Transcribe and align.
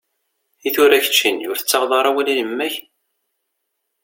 Itura 0.67 0.99
keččini, 1.03 1.45
ur 1.51 1.57
tettaɣeḍ 1.57 1.91
ara 1.99 2.09
awal 2.11 2.27
i 2.29 2.33
yemma-k? 2.37 2.75